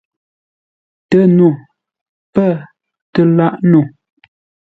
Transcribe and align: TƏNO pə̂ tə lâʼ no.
TƏNO 1.09 1.47
pə̂ 2.33 2.49
tə 3.13 3.21
lâʼ 3.37 3.55
no. 3.71 3.79